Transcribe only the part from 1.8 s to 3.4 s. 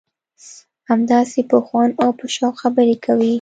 او په شوق خبرې کوي.